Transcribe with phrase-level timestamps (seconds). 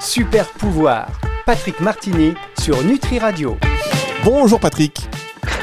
[0.00, 1.08] Super pouvoir.
[1.44, 3.58] Patrick Martini sur Nutri Radio.
[4.24, 4.98] Bonjour Patrick.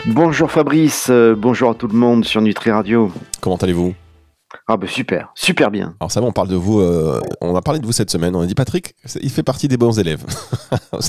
[0.06, 3.12] Bonjour Fabrice, euh, bonjour à tout le monde sur Nutri Radio.
[3.42, 3.96] Comment allez-vous?
[4.70, 5.96] Ah bah super, super bien.
[6.02, 8.36] Alors ça va, on parle de vous, euh, on va parler de vous cette semaine.
[8.36, 10.26] On a dit Patrick, il fait partie des bons élèves.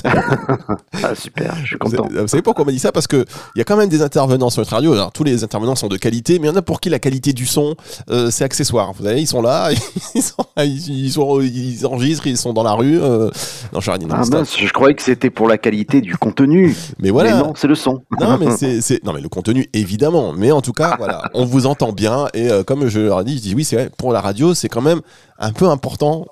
[1.03, 2.07] ah super, je suis content.
[2.09, 2.93] Vous, savez pourquoi on m'a dit ça?
[2.93, 3.25] Parce que
[3.55, 4.93] il y a quand même des intervenants sur notre radio.
[4.93, 6.99] Alors tous les intervenants sont de qualité, mais il y en a pour qui la
[6.99, 7.75] qualité du son
[8.09, 8.93] euh, c'est accessoire.
[8.93, 9.71] Vous savez, ils sont là,
[10.15, 12.97] ils, sont, ils, sont, ils, enregistrent, ils sont dans la rue.
[12.97, 13.29] Euh...
[13.73, 16.73] Non, je, ah mince, je croyais que c'était pour la qualité du contenu.
[16.99, 17.35] Mais voilà.
[17.35, 18.03] Mais non, c'est le son.
[18.21, 20.31] Non, mais c'est non mais le contenu évidemment.
[20.31, 23.35] Mais en tout cas, voilà, on vous entend bien et comme je leur ai dit,
[23.35, 25.01] je dis oui, c'est vrai, pour la radio, c'est quand même
[25.39, 26.25] un peu important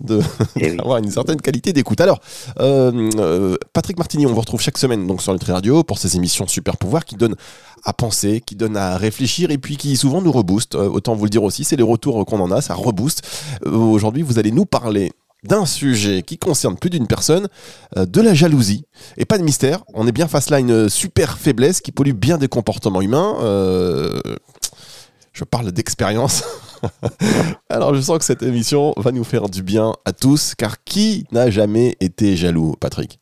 [0.60, 2.02] eh d'avoir une certaine qualité d'écoute.
[2.02, 2.20] Alors,
[2.60, 6.16] euh, euh, Patrick Martini, on vous retrouve chaque semaine donc sur Nutri Radio pour ces
[6.16, 7.36] émissions Super Pouvoir qui donnent
[7.84, 10.76] à penser, qui donnent à réfléchir et puis qui souvent nous reboostent.
[10.76, 13.26] Euh, autant vous le dire aussi, c'est les retours qu'on en a, ça rebooste.
[13.66, 15.12] Aujourd'hui, vous allez nous parler
[15.44, 17.48] d'un sujet qui concerne plus d'une personne,
[17.96, 18.86] de la jalousie.
[19.18, 22.14] Et pas de mystère, on est bien face là à une super faiblesse qui pollue
[22.14, 23.36] bien des comportements humains.
[25.32, 26.44] je parle d'expérience.
[27.70, 31.26] Alors je sens que cette émission va nous faire du bien à tous, car qui
[31.32, 33.20] n'a jamais été jaloux, Patrick?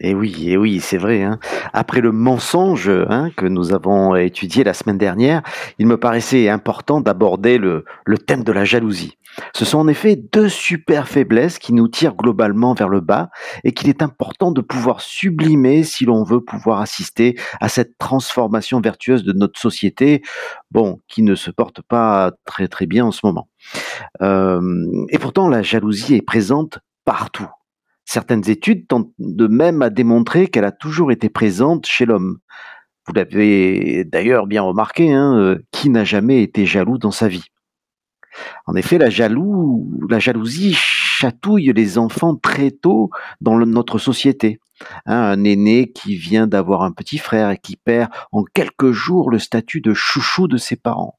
[0.00, 1.24] Et eh oui, et eh oui, c'est vrai.
[1.24, 1.40] Hein.
[1.72, 5.42] Après le mensonge hein, que nous avons étudié la semaine dernière,
[5.80, 9.18] il me paraissait important d'aborder le, le thème de la jalousie.
[9.54, 13.30] Ce sont en effet deux super faiblesses qui nous tirent globalement vers le bas
[13.64, 18.80] et qu'il est important de pouvoir sublimer si l'on veut pouvoir assister à cette transformation
[18.80, 20.22] vertueuse de notre société,
[20.70, 23.48] bon, qui ne se porte pas très très bien en ce moment.
[24.22, 27.48] Euh, et pourtant, la jalousie est présente partout
[28.10, 32.38] Certaines études tentent de même à démontrer qu'elle a toujours été présente chez l'homme.
[33.06, 37.44] Vous l'avez d'ailleurs bien remarqué, hein, euh, qui n'a jamais été jaloux dans sa vie?
[38.64, 43.10] En effet, la, jalousie chatouille les enfants très tôt
[43.42, 44.58] dans notre société.
[45.04, 49.30] Hein, un aîné qui vient d'avoir un petit frère et qui perd en quelques jours
[49.30, 51.17] le statut de chouchou de ses parents.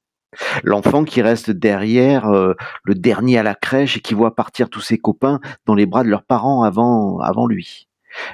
[0.63, 2.53] L'enfant qui reste derrière, euh,
[2.83, 6.03] le dernier à la crèche et qui voit partir tous ses copains dans les bras
[6.03, 7.87] de leurs parents avant, avant lui.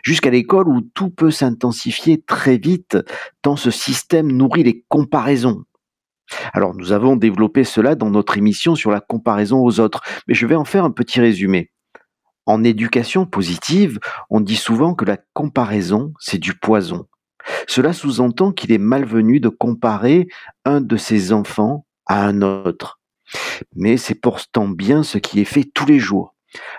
[0.03, 2.97] Jusqu'à l'école où tout peut s'intensifier très vite,
[3.41, 5.63] tant ce système nourrit les comparaisons.
[6.53, 10.47] Alors nous avons développé cela dans notre émission sur la comparaison aux autres, mais je
[10.47, 11.71] vais en faire un petit résumé.
[12.45, 17.07] En éducation positive, on dit souvent que la comparaison, c'est du poison.
[17.67, 20.27] Cela sous-entend qu'il est malvenu de comparer
[20.63, 22.99] un de ses enfants à un autre.
[23.75, 26.35] Mais c'est pourtant bien ce qui est fait tous les jours.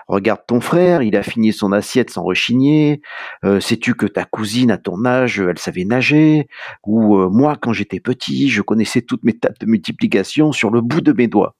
[0.07, 3.01] Regarde ton frère, il a fini son assiette sans rechigner.
[3.45, 6.47] Euh, sais-tu que ta cousine à ton âge, elle savait nager?
[6.85, 10.81] Ou euh, moi, quand j'étais petit, je connaissais toutes mes tables de multiplication sur le
[10.81, 11.55] bout de mes doigts.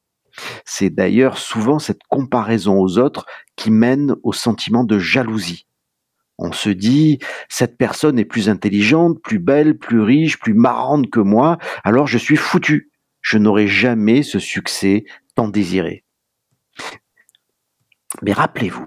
[0.66, 5.66] C'est d'ailleurs souvent cette comparaison aux autres qui mène au sentiment de jalousie.
[6.40, 7.18] On se dit,
[7.50, 12.20] cette personne est plus intelligente, plus belle, plus riche, plus marrante que moi, alors je
[12.20, 12.92] suis foutu.
[13.30, 15.04] Je n'aurai jamais ce succès
[15.36, 16.06] tant désiré.
[18.22, 18.86] Mais rappelez-vous,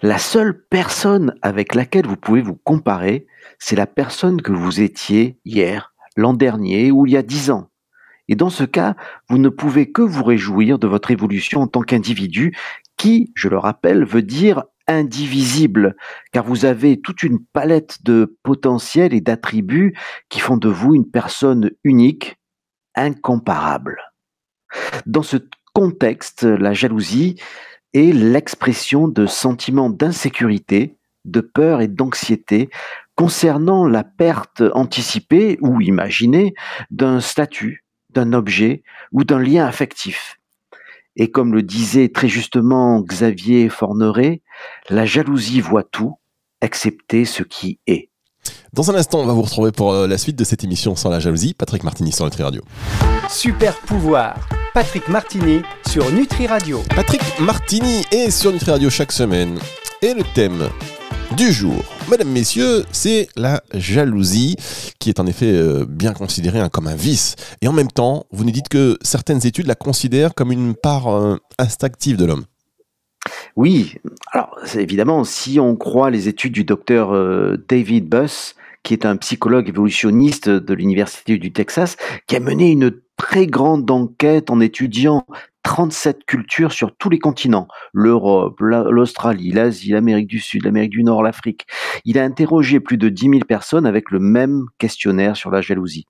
[0.00, 3.26] la seule personne avec laquelle vous pouvez vous comparer,
[3.58, 7.68] c'est la personne que vous étiez hier, l'an dernier ou il y a dix ans.
[8.28, 8.96] Et dans ce cas,
[9.28, 12.56] vous ne pouvez que vous réjouir de votre évolution en tant qu'individu
[12.96, 15.96] qui, je le rappelle, veut dire indivisible,
[16.32, 19.94] car vous avez toute une palette de potentiels et d'attributs
[20.30, 22.38] qui font de vous une personne unique,
[22.94, 23.98] incomparable.
[25.06, 25.36] Dans ce
[25.72, 27.40] contexte, la jalousie
[27.92, 32.70] est l'expression de sentiments d'insécurité, de peur et d'anxiété
[33.14, 36.54] concernant la perte anticipée ou imaginée
[36.90, 40.38] d'un statut, d'un objet ou d'un lien affectif.
[41.16, 44.42] Et comme le disait très justement Xavier Forneret,
[44.90, 46.16] la jalousie voit tout,
[46.60, 48.10] excepté ce qui est.
[48.74, 51.08] Dans un instant, on va vous retrouver pour euh, la suite de cette émission sans
[51.08, 51.54] la jalousie.
[51.54, 52.60] Patrick Martini sur Nutri Radio.
[53.30, 54.48] Super pouvoir.
[54.74, 56.82] Patrick Martini sur Nutri Radio.
[56.96, 59.60] Patrick Martini est sur Nutri Radio chaque semaine.
[60.02, 60.68] Et le thème
[61.36, 61.84] du jour.
[62.10, 64.56] Mesdames, Messieurs, c'est la jalousie,
[64.98, 67.36] qui est en effet euh, bien considérée hein, comme un vice.
[67.62, 71.06] Et en même temps, vous nous dites que certaines études la considèrent comme une part
[71.06, 72.44] euh, instinctive de l'homme.
[73.54, 73.94] Oui,
[74.32, 79.16] alors évidemment, si on croit les études du docteur euh, David Buss, qui est un
[79.16, 81.96] psychologue évolutionniste de l'Université du Texas,
[82.28, 85.26] qui a mené une très grande enquête en étudiant
[85.64, 91.22] 37 cultures sur tous les continents, l'Europe, l'Australie, l'Asie, l'Amérique du Sud, l'Amérique du Nord,
[91.22, 91.66] l'Afrique.
[92.04, 96.04] Il a interrogé plus de 10 000 personnes avec le même questionnaire sur la jalousie.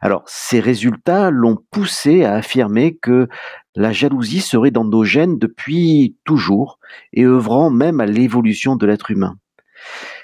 [0.00, 3.28] Alors, ces résultats l'ont poussé à affirmer que
[3.76, 6.80] la jalousie serait dans nos gènes depuis toujours
[7.12, 9.36] et œuvrant même à l'évolution de l'être humain.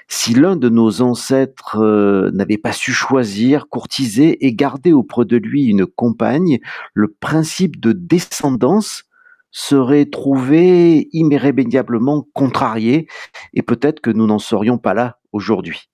[0.09, 5.37] Si l'un de nos ancêtres euh, n'avait pas su choisir, courtiser et garder auprès de
[5.37, 6.59] lui une compagne,
[6.93, 9.03] le principe de descendance
[9.51, 13.07] serait trouvé irrémédiablement contrarié
[13.53, 15.89] et peut-être que nous n'en serions pas là aujourd'hui.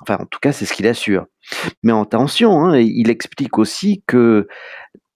[0.00, 1.26] Enfin, en tout cas, c'est ce qu'il assure.
[1.82, 4.48] Mais attention, hein, il explique aussi que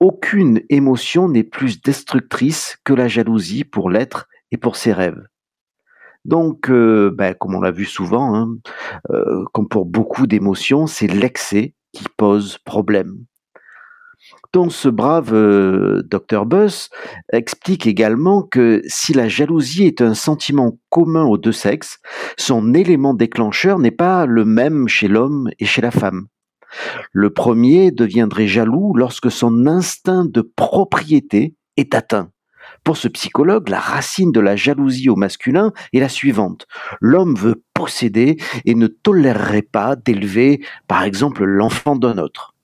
[0.01, 5.28] aucune émotion n'est plus destructrice que la jalousie pour l'être et pour ses rêves.
[6.29, 8.55] Donc, euh, ben, comme on l'a vu souvent, hein,
[9.11, 13.25] euh, comme pour beaucoup d'émotions, c'est l'excès qui pose problème.
[14.53, 16.91] Donc ce brave euh, Dr Buss
[17.33, 21.99] explique également que si la jalousie est un sentiment commun aux deux sexes,
[22.37, 26.27] son élément déclencheur n'est pas le même chez l'homme et chez la femme.
[27.11, 32.31] Le premier deviendrait jaloux lorsque son instinct de propriété est atteint.
[32.85, 36.67] Pour ce psychologue, la racine de la jalousie au masculin est la suivante.
[37.01, 42.55] L'homme veut posséder et ne tolérerait pas d'élever, par exemple, l'enfant d'un autre.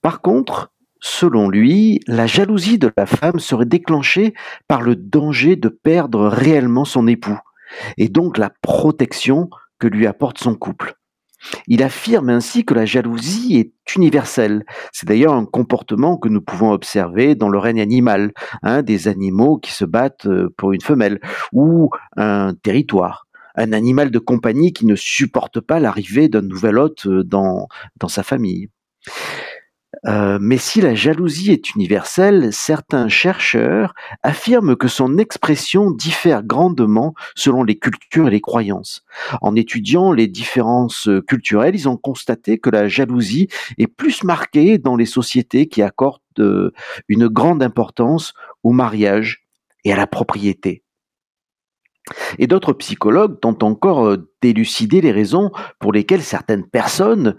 [0.00, 4.34] Par contre, selon lui, la jalousie de la femme serait déclenchée
[4.68, 7.38] par le danger de perdre réellement son époux,
[7.98, 9.48] et donc la protection
[9.78, 10.94] que lui apporte son couple.
[11.66, 14.64] Il affirme ainsi que la jalousie est universelle.
[14.92, 19.58] C'est d'ailleurs un comportement que nous pouvons observer dans le règne animal, hein, des animaux
[19.58, 21.20] qui se battent euh, pour une femelle,
[21.52, 27.06] ou un territoire un animal de compagnie qui ne supporte pas l'arrivée d'un nouvel hôte
[27.06, 28.70] euh, dans, dans sa famille.
[30.06, 37.14] Euh, mais si la jalousie est universelle, certains chercheurs affirment que son expression diffère grandement
[37.36, 39.04] selon les cultures et les croyances.
[39.40, 44.96] En étudiant les différences culturelles, ils ont constaté que la jalousie est plus marquée dans
[44.96, 46.72] les sociétés qui accordent euh,
[47.08, 49.46] une grande importance au mariage
[49.84, 50.82] et à la propriété.
[52.38, 57.36] Et d'autres psychologues tentent encore euh, d'élucider les raisons pour lesquelles certaines personnes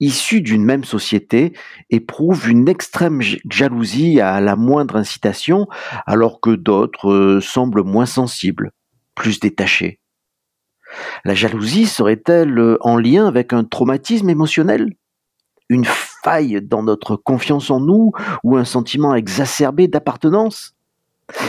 [0.00, 1.52] issus d'une même société
[1.90, 5.66] éprouvent une extrême jalousie à la moindre incitation,
[6.06, 8.72] alors que d'autres euh, semblent moins sensibles,
[9.14, 10.00] plus détachés.
[11.24, 14.94] La jalousie serait-elle euh, en lien avec un traumatisme émotionnel?
[15.68, 18.12] Une faille dans notre confiance en nous
[18.42, 20.74] ou un sentiment exacerbé d'appartenance?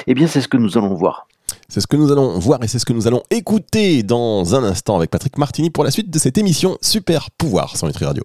[0.08, 1.28] Eh bien, c'est ce que nous allons voir.
[1.68, 4.64] C'est ce que nous allons voir et c'est ce que nous allons écouter dans un
[4.64, 8.24] instant avec Patrick Martini pour la suite de cette émission Super Pouvoir sur Nutri Radio.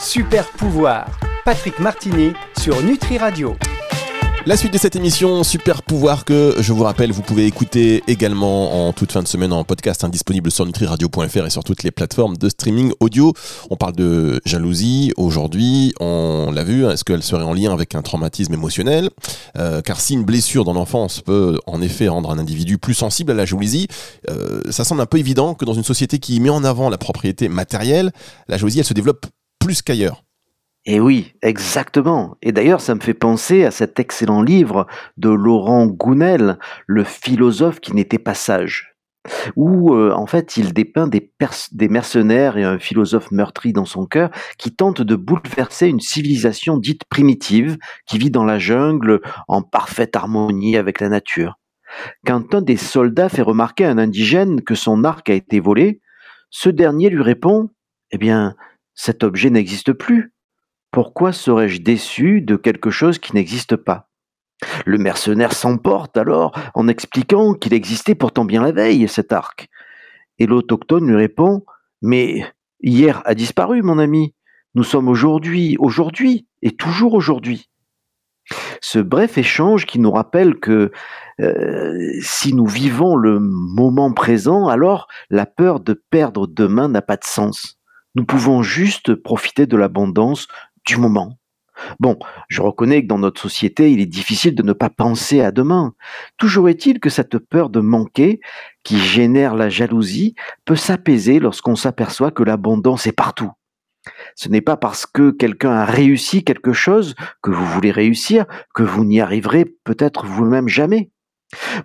[0.00, 1.06] Super Pouvoir,
[1.44, 3.56] Patrick Martini sur Nutri Radio.
[4.44, 8.88] La suite de cette émission, super pouvoir que je vous rappelle, vous pouvez écouter également
[8.88, 12.36] en toute fin de semaine en podcast indisponible sur nutriradio.fr et sur toutes les plateformes
[12.36, 13.32] de streaming audio.
[13.70, 18.02] On parle de jalousie aujourd'hui, on l'a vu, est-ce qu'elle serait en lien avec un
[18.02, 19.10] traumatisme émotionnel?
[19.56, 23.30] Euh, Car si une blessure dans l'enfance peut en effet rendre un individu plus sensible
[23.30, 23.86] à la jalousie,
[24.28, 26.98] euh, ça semble un peu évident que dans une société qui met en avant la
[26.98, 28.10] propriété matérielle,
[28.48, 29.26] la jalousie elle se développe
[29.60, 30.24] plus qu'ailleurs.
[30.84, 32.36] Et oui, exactement.
[32.42, 37.78] Et d'ailleurs, ça me fait penser à cet excellent livre de Laurent Gounel, Le philosophe
[37.78, 38.96] qui n'était pas sage,
[39.54, 41.30] où euh, en fait il dépeint des,
[41.88, 47.04] mercenaires et un philosophe meurtri dans son cœur qui tentent de bouleverser une civilisation dite
[47.04, 51.60] primitive qui vit dans la jungle en parfaite harmonie avec la nature.
[52.26, 56.00] Quand un des soldats fait remarquer à un indigène que son arc a été volé,
[56.50, 57.70] ce dernier lui répond
[58.10, 58.56] Eh bien,
[58.94, 60.32] cet objet n'existe plus
[60.92, 64.10] pourquoi serais-je déçu de quelque chose qui n'existe pas?
[64.84, 69.68] Le mercenaire s'emporte alors en expliquant qu'il existait pourtant bien la veille, cet arc.
[70.38, 71.64] Et l'autochtone lui répond
[72.02, 72.46] Mais
[72.80, 74.34] hier a disparu, mon ami.
[74.74, 77.68] Nous sommes aujourd'hui, aujourd'hui, et toujours aujourd'hui.
[78.80, 80.92] Ce bref échange qui nous rappelle que
[81.40, 87.16] euh, si nous vivons le moment présent, alors la peur de perdre demain n'a pas
[87.16, 87.78] de sens.
[88.14, 90.48] Nous pouvons juste profiter de l'abondance
[90.86, 91.38] du moment.
[92.00, 95.50] Bon, je reconnais que dans notre société, il est difficile de ne pas penser à
[95.50, 95.94] demain.
[96.36, 98.40] Toujours est-il que cette peur de manquer,
[98.84, 100.34] qui génère la jalousie,
[100.64, 103.50] peut s'apaiser lorsqu'on s'aperçoit que l'abondance est partout.
[104.34, 108.82] Ce n'est pas parce que quelqu'un a réussi quelque chose que vous voulez réussir que
[108.82, 111.10] vous n'y arriverez peut-être vous-même jamais.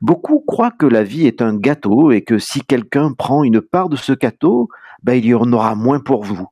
[0.01, 3.89] Beaucoup croient que la vie est un gâteau et que si quelqu'un prend une part
[3.89, 4.69] de ce gâteau,
[5.03, 6.47] ben, il y en aura moins pour vous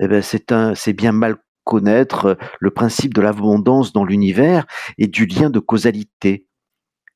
[0.00, 4.66] eh ben c'est c'est bien mal connaître euh, le principe de l'abondance dans l'univers
[4.98, 6.46] et du lien de causalité.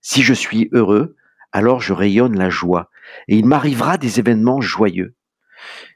[0.00, 1.16] Si je suis heureux,
[1.52, 2.90] alors je rayonne la joie,
[3.26, 5.16] et il m'arrivera des événements joyeux.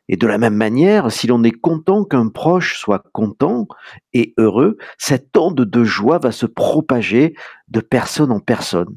[0.08, 3.68] Et de la même manière, si l'on est content qu'un proche soit content
[4.14, 7.34] et heureux, cette onde de joie va se propager
[7.68, 8.96] de personne en personne.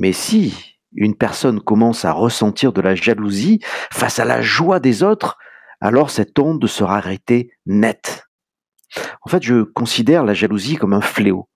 [0.00, 3.60] Mais si une personne commence à ressentir de la jalousie
[3.92, 5.38] face à la joie des autres,
[5.82, 8.28] alors cette onde sera arrêtée nette.
[9.22, 11.48] En fait, je considère la jalousie comme un fléau,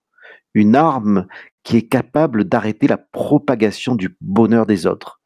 [0.53, 1.27] une arme
[1.63, 5.21] qui est capable d'arrêter la propagation du bonheur des autres.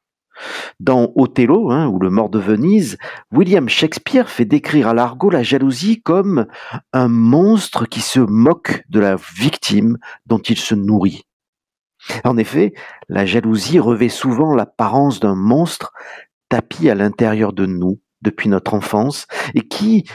[0.79, 2.97] Dans Othello, hein, ou le mort de Venise,
[3.31, 6.45] William Shakespeare fait décrire à l'argot la jalousie comme
[6.93, 11.23] un monstre qui se moque de la victime dont il se nourrit.
[12.23, 12.73] En effet,
[13.09, 15.91] la jalousie revêt souvent l'apparence d'un monstre
[16.49, 20.05] tapi à l'intérieur de nous depuis notre enfance et qui,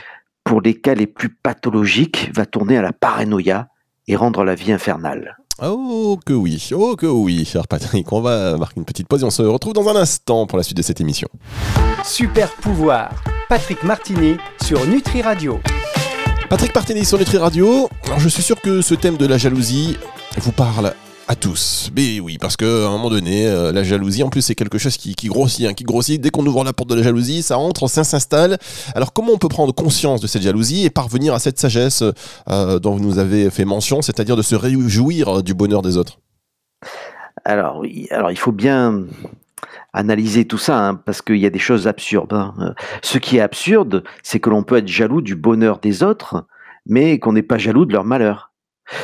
[0.45, 3.69] pour les cas les plus pathologiques, va tourner à la paranoïa
[4.09, 5.37] et rendre la vie infernale.
[5.63, 8.13] Oh que oui, oh que oui, cher Patrick.
[8.13, 10.63] On va marquer une petite pause et on se retrouve dans un instant pour la
[10.63, 11.29] suite de cette émission.
[12.05, 13.11] Super pouvoir,
[13.49, 15.59] Patrick Martini sur Nutri Radio.
[16.51, 17.89] Patrick Martini sur Nutri Radio.
[18.05, 19.97] Alors je suis sûr que ce thème de la jalousie
[20.37, 20.93] vous parle
[21.29, 21.91] à tous.
[21.97, 24.97] Mais oui, parce qu'à un moment donné, euh, la jalousie, en plus, c'est quelque chose
[24.97, 26.21] qui, grossit, hein, qui grossit.
[26.21, 28.59] Dès qu'on ouvre la porte de la jalousie, ça entre, ça s'installe.
[28.95, 32.05] Alors, comment on peut prendre conscience de cette jalousie et parvenir à cette sagesse
[32.49, 36.21] euh, dont vous nous avez fait mention, c'est-à-dire de se réjouir du bonheur des autres?
[37.45, 39.05] Alors, oui, alors il faut bien
[39.93, 42.35] analyser tout ça, hein, parce qu'il y a des choses absurdes.
[42.35, 42.55] Hein.
[42.61, 46.47] Euh, ce qui est absurde, c'est que l'on peut être jaloux du bonheur des autres,
[46.87, 48.46] mais qu'on n'est pas jaloux de leur malheur.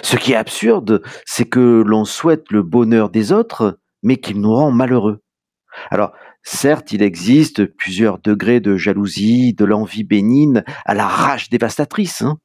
[0.03, 4.55] Ce qui est absurde, c'est que l'on souhaite le bonheur des autres, mais qu'il nous
[4.55, 5.23] rend malheureux.
[5.91, 6.12] Alors,
[6.43, 12.23] certes, il existe plusieurs degrés de jalousie, de l'envie bénigne à la rage dévastatrice.
[12.23, 12.39] Hein.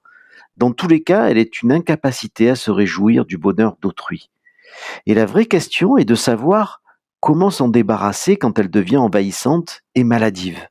[0.55, 4.29] Dans tous les cas, elle est une incapacité à se réjouir du bonheur d'autrui.
[5.05, 6.81] Et la vraie question est de savoir
[7.19, 10.67] comment s'en débarrasser quand elle devient envahissante et maladive.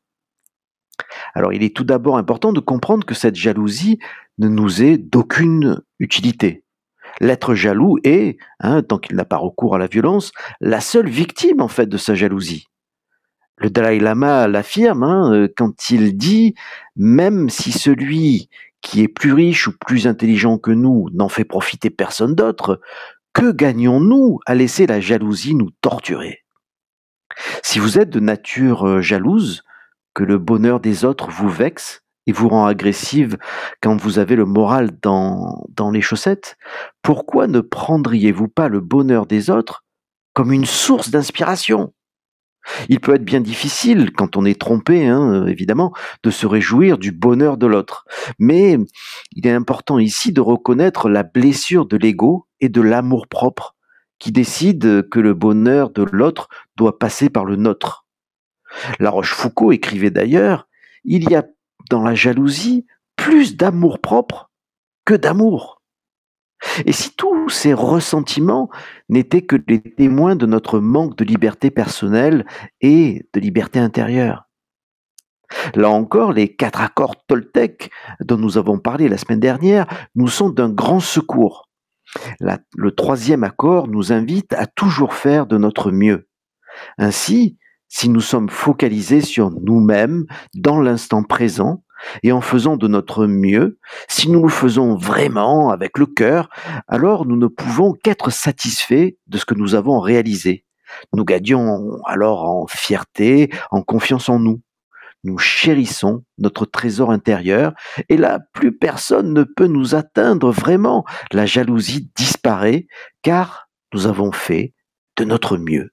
[1.35, 3.99] Alors il est tout d'abord important de comprendre que cette jalousie
[4.39, 6.65] ne nous est d'aucune utilité.
[7.21, 11.61] L'être jaloux est, hein, tant qu'il n'a pas recours à la violence, la seule victime
[11.61, 12.67] en fait de sa jalousie.
[13.59, 16.55] Le Dalai Lama l'affirme hein, euh, quand il dit
[16.95, 18.51] même si celui
[18.83, 22.81] qui est plus riche ou plus intelligent que nous n'en fait profiter personne d'autre,
[23.33, 26.45] que gagnons-nous à laisser la jalousie nous torturer?
[27.63, 29.63] Si vous êtes de nature euh, jalouse,
[30.15, 33.39] que le bonheur des autres vous vexe et vous rend agressive
[33.81, 36.57] quand vous avez le moral dans, les chaussettes,
[37.03, 39.85] pourquoi ne prendriez-vous pas le bonheur des autres
[40.33, 41.93] comme une source d'inspiration?
[42.89, 45.93] Il peut être bien difficile, quand on est trompé, hein, évidemment,
[46.25, 48.05] de se réjouir du bonheur de l'autre.
[48.41, 48.77] Mais
[49.33, 53.77] il est important ici de reconnaître la blessure de l'ego et de l'amour propre
[54.19, 58.07] qui décide que le bonheur de l'autre doit passer par le nôtre.
[58.99, 60.69] La Rochefoucauld écrivait d'ailleurs
[61.05, 61.45] Il y a
[61.91, 64.51] dans la jalousie plus d'amour propre
[65.05, 65.83] que d'amour.
[66.85, 68.71] Et si tous ces ressentiments
[69.09, 72.47] n'étaient que les témoins de notre manque de liberté personnelle
[72.81, 74.47] et de liberté intérieure
[75.75, 77.91] Là encore, les quatre accords Toltec
[78.21, 81.69] dont nous avons parlé la semaine dernière nous sont d'un grand secours.
[82.41, 86.29] le troisième accord nous invite à toujours faire de notre mieux.
[86.99, 91.83] Ainsi, si nous sommes focalisés sur nous-mêmes dans l'instant présent
[92.23, 93.79] et en faisant de notre mieux,
[94.09, 96.49] si nous le faisons vraiment avec le cœur,
[96.89, 100.65] alors nous ne pouvons qu'être satisfaits de ce que nous avons réalisé.
[101.15, 104.61] Nous gagnons alors en fierté, en confiance en nous.
[105.25, 107.73] Nous chérissons notre trésor intérieur
[108.09, 111.05] et là, plus personne ne peut nous atteindre vraiment.
[111.33, 112.87] La jalousie disparaît
[113.23, 114.75] car nous avons fait
[115.17, 115.91] de notre mieux.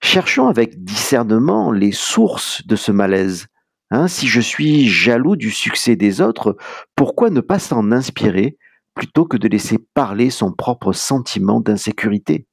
[0.00, 3.46] Cherchons avec discernement les sources de ce malaise.
[3.90, 6.56] Hein, si je suis jaloux du succès des autres,
[6.94, 8.58] pourquoi ne pas s'en inspirer
[8.94, 12.46] plutôt que de laisser parler son propre sentiment d'insécurité?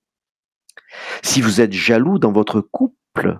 [1.23, 3.39] Si vous êtes jaloux dans votre couple,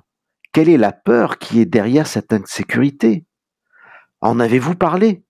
[0.52, 3.26] quelle est la peur qui est derrière cette insécurité?
[4.22, 5.24] En avez-vous parlé?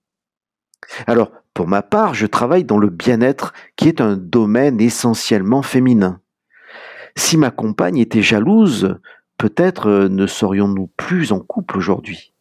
[1.08, 6.22] Alors, pour ma part, je travaille dans le bien-être qui est un domaine essentiellement féminin.
[7.16, 8.98] Si ma compagne était jalouse,
[9.38, 12.34] peut-être euh, ne serions-nous plus en couple aujourd'hui?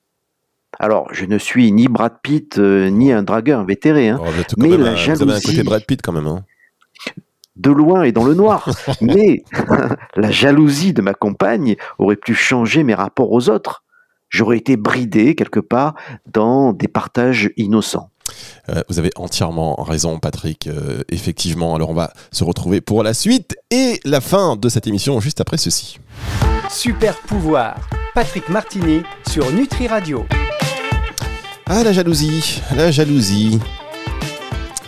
[0.78, 4.28] Alors, je ne suis ni Brad Pitt euh, ni un dragueur invétéré, hein, oh,
[4.59, 5.25] mais la jalousie.
[5.25, 6.26] Vous avez un côté Brad Pitt quand même.
[6.26, 6.45] Hein.
[7.57, 8.69] De loin et dans le noir.
[9.00, 9.45] mais
[10.16, 13.85] la jalousie de ma compagne aurait pu changer mes rapports aux autres.
[14.28, 15.95] J'aurais été bridé quelque part
[16.26, 18.11] dans des partages innocents.
[18.69, 20.67] Euh, vous avez entièrement raison, Patrick.
[20.67, 24.87] Euh, effectivement, alors on va se retrouver pour la suite et la fin de cette
[24.87, 25.99] émission juste après ceci.
[26.71, 27.76] Super pouvoir,
[28.14, 30.25] Patrick Martini sur Nutri Radio.
[31.67, 33.59] Ah, la jalousie, la jalousie.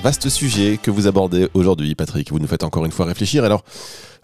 [0.03, 2.31] Vaste sujet que vous abordez aujourd'hui, Patrick.
[2.31, 3.45] Vous nous faites encore une fois réfléchir.
[3.45, 3.65] Alors,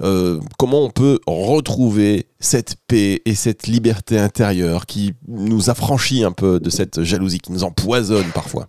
[0.03, 6.33] euh, comment on peut retrouver cette paix et cette liberté intérieure qui nous affranchit un
[6.33, 8.69] peu de cette jalousie qui nous empoisonne parfois?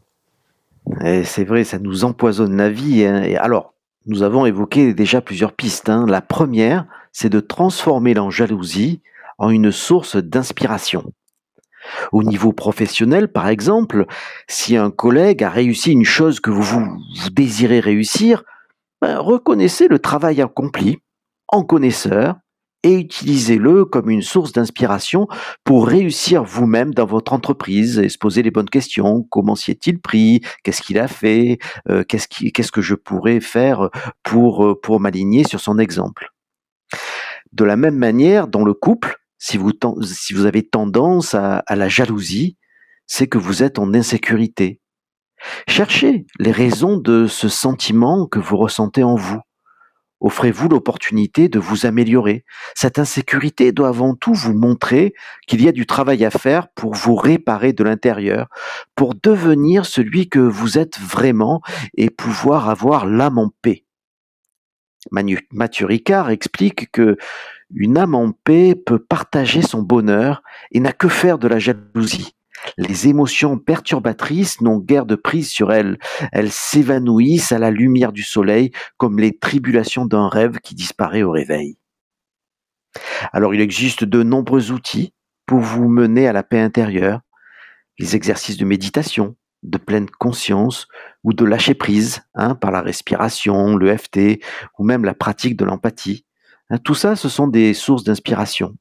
[1.23, 3.05] C'est vrai, ça nous empoisonne la vie.
[3.05, 3.23] Hein.
[3.23, 3.73] Et alors,
[4.05, 5.89] nous avons évoqué déjà plusieurs pistes.
[5.89, 6.05] Hein.
[6.07, 9.01] La première, c'est de transformer la jalousie
[9.37, 11.11] en une source d'inspiration.
[12.11, 14.05] Au niveau professionnel, par exemple,
[14.47, 16.97] si un collègue a réussi une chose que vous,
[17.31, 18.43] désirez réussir,
[19.01, 20.99] ben, reconnaissez le travail accompli
[21.49, 22.35] en connaisseur
[22.83, 25.27] et utilisez-le comme une source d'inspiration
[25.63, 29.23] pour réussir vous-même dans votre entreprise et se poser les bonnes questions.
[29.29, 30.41] Comment s'y est-il pris?
[30.63, 31.59] Qu'est-ce qu'il a fait?
[31.89, 33.89] Euh, Qu'est-ce que je pourrais faire
[34.21, 36.29] pour, euh, pour m'aligner sur son exemple?
[37.53, 42.57] De la même manière, dans le couple, si vous avez tendance à, la jalousie,
[43.07, 44.79] c'est que vous êtes en insécurité.
[45.67, 49.41] Cherchez les raisons de ce sentiment que vous ressentez en vous.
[50.23, 52.45] Offrez-vous l'opportunité de vous améliorer.
[52.75, 55.13] Cette insécurité doit avant tout vous montrer
[55.47, 58.47] qu'il y a du travail à faire pour vous réparer de l'intérieur,
[58.95, 61.61] pour devenir celui que vous êtes vraiment
[61.97, 63.83] et pouvoir avoir l'âme en paix.
[65.11, 67.17] Mathieu Ricard explique que
[67.75, 72.33] une âme en paix peut partager son bonheur et n'a que faire de la jalousie.
[72.77, 75.97] Les émotions perturbatrices n'ont guère de prise sur elles.
[76.31, 81.31] Elles s'évanouissent à la lumière du soleil comme les tribulations d'un rêve qui disparaît au
[81.31, 81.77] réveil.
[83.31, 85.13] Alors il existe de nombreux outils
[85.45, 87.21] pour vous mener à la paix intérieure.
[87.99, 90.87] Les exercices de méditation, de pleine conscience
[91.23, 94.41] ou de lâcher prise hein, par la respiration, le FT
[94.77, 96.25] ou même la pratique de l'empathie.
[96.69, 98.75] Hein, tout ça, ce sont des sources d'inspiration.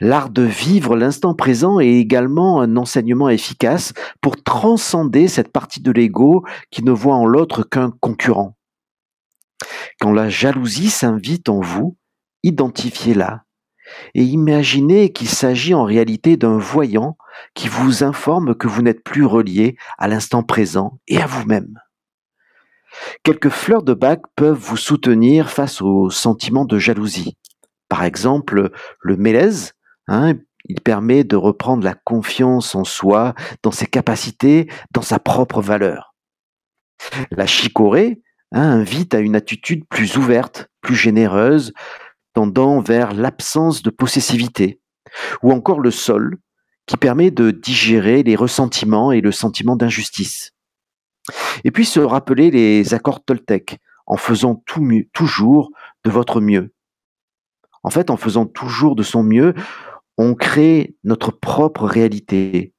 [0.00, 5.92] L'art de vivre l'instant présent est également un enseignement efficace pour transcender cette partie de
[5.92, 8.56] l'ego qui ne voit en l'autre qu'un concurrent.
[10.00, 11.96] Quand la jalousie s'invite en vous,
[12.42, 13.44] identifiez-la
[14.14, 17.16] et imaginez qu'il s'agit en réalité d'un voyant
[17.54, 21.78] qui vous informe que vous n'êtes plus relié à l'instant présent et à vous-même.
[23.22, 27.36] Quelques fleurs de bac peuvent vous soutenir face au sentiment de jalousie.
[27.88, 29.72] Par exemple, le mélèze,
[30.08, 30.34] hein,
[30.66, 36.14] il permet de reprendre la confiance en soi, dans ses capacités, dans sa propre valeur.
[37.30, 41.72] La chicorée hein, invite à une attitude plus ouverte, plus généreuse,
[42.32, 44.80] tendant vers l'absence de possessivité.
[45.42, 46.38] Ou encore le sol,
[46.86, 50.52] qui permet de digérer les ressentiments et le sentiment d'injustice.
[51.64, 54.62] Et puis se rappeler les accords Toltec en faisant
[55.12, 55.70] toujours
[56.04, 56.74] de votre mieux.
[57.84, 59.54] En fait, en faisant toujours de son mieux,
[60.18, 62.74] on crée notre propre réalité.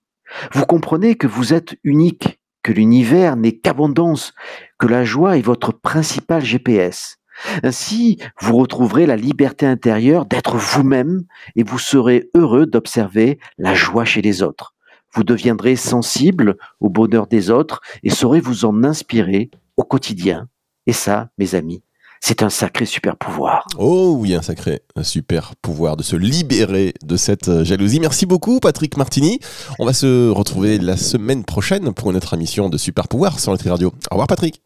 [0.52, 4.34] Vous comprenez que vous êtes unique, que l'univers n'est qu'abondance,
[4.80, 7.18] que la joie est votre principal GPS.
[7.64, 11.24] Ainsi, vous retrouverez la liberté intérieure d'être vous-même
[11.56, 14.76] et vous serez heureux d'observer la joie chez les autres.
[15.14, 20.48] Vous deviendrez sensible au bonheur des autres et saurez vous en inspirer au quotidien.
[20.86, 21.84] Et ça, mes amis,
[22.26, 23.68] c'est un sacré super pouvoir.
[23.78, 28.00] Oh oui, un sacré super pouvoir de se libérer de cette euh, jalousie.
[28.00, 29.42] Merci beaucoup Patrick Martini.
[29.78, 33.52] On va se retrouver la semaine prochaine pour une autre émission de Super Pouvoir sur
[33.52, 33.90] Nutri Radio.
[34.10, 34.62] Au revoir Patrick.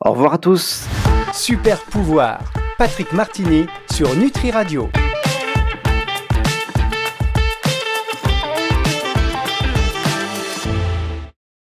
[0.00, 0.86] Au revoir à tous.
[1.34, 2.40] Super pouvoir.
[2.78, 4.88] Patrick Martini sur Nutri Radio.